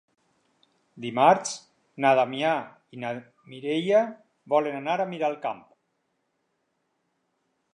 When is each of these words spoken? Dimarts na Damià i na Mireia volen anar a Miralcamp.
Dimarts 1.03 1.51
na 2.05 2.13
Damià 2.19 2.53
i 2.97 3.01
na 3.03 3.11
Mireia 3.53 4.01
volen 4.55 4.79
anar 4.79 4.97
a 5.01 5.07
Miralcamp. 5.13 5.61